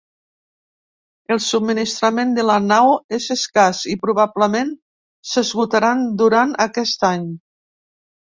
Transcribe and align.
El 1.35 1.39
subministrament 1.47 2.31
de 2.37 2.45
la 2.51 2.55
nau 2.69 2.89
és 3.19 3.27
escàs 3.35 3.83
i 3.93 3.93
probablement 4.07 4.71
s’esgotaran 5.33 6.01
durant 6.23 6.57
aquest 6.69 7.07
any. 7.13 7.29